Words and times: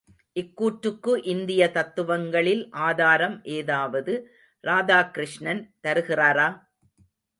இக்கூற்றுக்கு 0.35 1.11
இந்திய 1.23 1.67
தத்துவங்களில் 1.71 2.63
ஆதாரம் 2.79 3.37
ஏதாவது 3.57 4.15
ராதாகிருஷ்ணன் 4.63 5.63
தருகிறாரா? 5.87 6.49